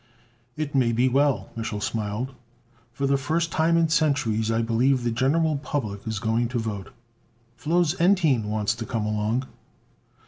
"It 0.57 0.73
may 0.73 0.91
be 0.91 1.07
well," 1.07 1.51
Mich'l 1.55 1.79
smiled. 1.79 2.33
"For 2.91 3.05
the 3.05 3.19
first 3.19 3.51
time 3.51 3.77
in 3.77 3.87
centuries, 3.89 4.49
I 4.49 4.63
believe, 4.63 5.03
the 5.03 5.11
general 5.11 5.57
public 5.57 6.07
is 6.07 6.17
going 6.17 6.47
to 6.47 6.57
vote." 6.57 6.91
"Flos 7.55 7.93
Entine 8.01 8.45
wants 8.49 8.73
to 8.77 8.85
come 8.87 9.05
along." 9.05 9.45